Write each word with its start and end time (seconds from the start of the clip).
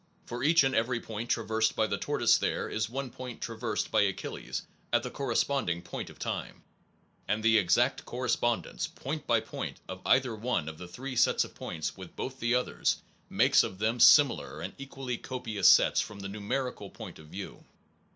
For 0.25 0.41
each 0.43 0.63
and 0.63 0.73
every 0.73 0.99
point 0.99 1.29
traversed 1.29 1.75
by 1.75 1.85
the 1.85 1.95
tortoise 1.99 2.39
there 2.39 2.67
is 2.67 2.89
one 2.89 3.11
point 3.11 3.39
traversed 3.39 3.91
by 3.91 4.01
Achilles, 4.01 4.63
at 4.91 5.03
the 5.03 5.11
corresponding 5.11 5.83
point 5.83 6.09
of 6.09 6.17
time; 6.17 6.63
and 7.27 7.43
the 7.43 7.59
exact 7.59 8.03
correspondence, 8.03 8.87
point 8.87 9.27
by 9.27 9.41
point, 9.41 9.79
of 9.87 10.01
either 10.03 10.35
one 10.35 10.67
of 10.67 10.79
the 10.79 10.87
three 10.87 11.15
sets 11.15 11.43
of 11.43 11.53
points 11.53 11.95
with 11.97 12.17
180 12.17 12.17
NOVELTY 12.17 12.57
AND 12.57 12.65
THE 12.65 12.79
INFINITE 12.79 12.97
both 12.97 12.97
the 12.97 13.05
others, 13.05 13.29
makes 13.29 13.63
of 13.63 13.77
them 13.77 13.99
similar 13.99 14.61
and 14.61 14.73
equally 14.79 15.17
copious 15.19 15.67
sets 15.69 16.01
from 16.01 16.21
the 16.21 16.29
numerical 16.29 16.89
point 16.89 17.19
of 17.19 17.27
view. 17.27 17.63